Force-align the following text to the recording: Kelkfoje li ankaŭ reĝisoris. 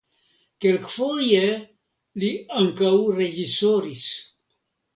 Kelkfoje 0.63 1.41
li 2.23 2.31
ankaŭ 2.63 2.95
reĝisoris. 3.21 4.11